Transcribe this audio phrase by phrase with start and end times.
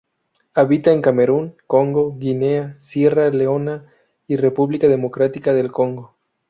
[0.55, 3.85] Habita en Camerún, Congo, Guinea, Sierra Leona,
[4.27, 6.15] y República Democrática del Congo.